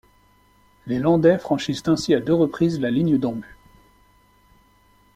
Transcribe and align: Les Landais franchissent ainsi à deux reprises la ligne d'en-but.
Les 0.87 0.97
Landais 0.97 1.37
franchissent 1.37 1.87
ainsi 1.87 2.15
à 2.15 2.19
deux 2.19 2.33
reprises 2.33 2.79
la 2.79 2.89
ligne 2.89 3.19
d'en-but. 3.19 3.45